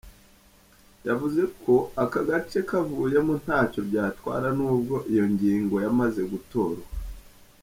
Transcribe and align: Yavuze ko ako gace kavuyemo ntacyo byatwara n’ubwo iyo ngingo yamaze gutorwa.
Yavuze 1.07 1.41
ko 1.61 1.73
ako 2.03 2.19
gace 2.29 2.59
kavuyemo 2.69 3.33
ntacyo 3.43 3.79
byatwara 3.89 4.47
n’ubwo 4.57 4.95
iyo 5.11 5.25
ngingo 5.33 5.75
yamaze 5.85 6.21
gutorwa. 6.31 6.85